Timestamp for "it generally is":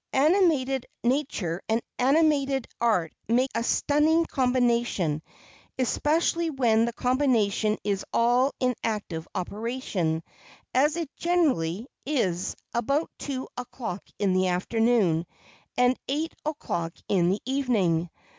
10.95-12.55